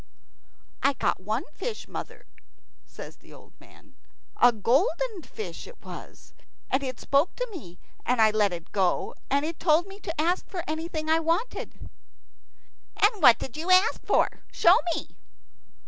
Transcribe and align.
"I 0.81 0.95
caught 0.95 1.19
one 1.19 1.43
fish, 1.53 1.87
mother," 1.87 2.25
says 2.87 3.17
the 3.17 3.31
old 3.31 3.53
man: 3.59 3.93
"a 4.37 4.51
golden 4.51 5.21
fish 5.21 5.67
it 5.67 5.79
was, 5.85 6.33
and 6.71 6.81
it 6.81 6.99
spoke 6.99 7.35
to 7.35 7.47
me; 7.51 7.77
and 8.03 8.19
I 8.19 8.31
let 8.31 8.51
it 8.51 8.71
go, 8.71 9.13
and 9.29 9.45
it 9.45 9.59
told 9.59 9.85
me 9.85 9.99
to 9.99 10.19
ask 10.19 10.47
for 10.49 10.63
anything 10.67 11.07
I 11.07 11.19
wanted." 11.19 11.87
"And 12.97 13.21
what 13.21 13.37
did 13.37 13.55
you 13.57 13.69
ask 13.69 14.03
for? 14.03 14.41
Show 14.51 14.79
me." 14.95 15.17